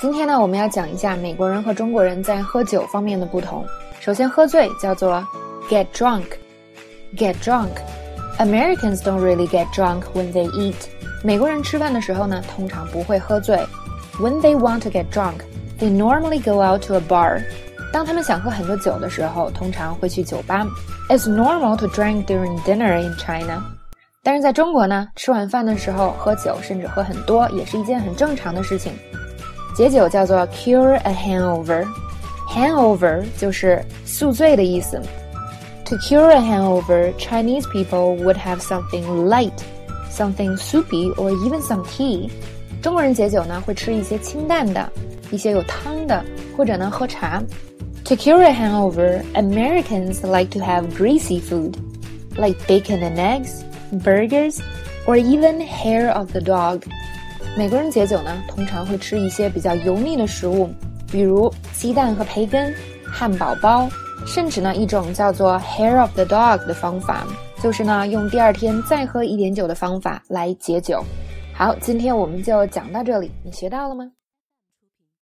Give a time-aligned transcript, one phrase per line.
[0.00, 3.64] 今天呢，我们要讲一下美国人和中国人在喝酒方面的不同。
[4.00, 5.24] 首先，喝醉叫做
[5.68, 10.74] get drunk。get drunk。Americans don't really get drunk when they eat。
[11.22, 13.56] 美国人吃饭的时候呢，通常不会喝醉。
[14.18, 15.42] When they want to get drunk,
[15.78, 17.42] they normally go out to a bar。
[17.92, 20.66] 当他们想喝很多酒的时候，通常会去酒吧。
[21.08, 23.62] It's normal to drink during dinner in China。
[24.22, 28.92] 但是在中国呢，吃晚饭的时候喝酒，甚至喝很多，也是一件很正常的事情。
[29.76, 35.00] 解酒叫做 cure a hangover，hangover 就是宿醉的意思。
[35.86, 39.58] To cure a hangover, Chinese people would have something light,
[40.10, 42.30] something soupy, or even some tea.
[42.80, 44.90] 中国人解酒呢，会吃一些清淡的，
[45.30, 46.24] 一些有汤的，
[46.56, 47.42] 或者呢喝茶。
[48.04, 51.74] To cure a hangover, Americans like to have greasy food,
[52.36, 53.62] like bacon and eggs,
[53.92, 54.60] burgers,
[55.06, 56.82] or even hair of the dog.
[57.57, 60.69] 美国人解酒呢，通常会吃一些比较油腻的食物，
[61.11, 62.71] 比如鸡蛋和培根、
[63.03, 63.89] 汉堡包，
[64.27, 67.25] 甚至呢一种叫做 hair of the dog 的方法，
[67.59, 71.03] 就是呢用第二天再喝一点酒的方法来解酒。
[71.55, 74.05] 好，今天我们就讲到这里，你学到了吗？